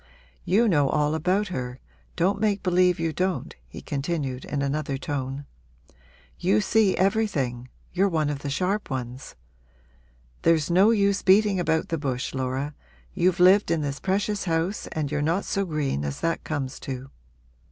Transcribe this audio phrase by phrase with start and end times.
[0.43, 1.79] 'You know all about her
[2.15, 5.45] don't make believe you don't,' he continued in another tone.
[6.39, 9.35] 'You see everything you're one of the sharp ones.
[10.41, 12.73] There's no use beating about the bush, Laura
[13.13, 17.11] you've lived in this precious house and you're not so green as that comes to.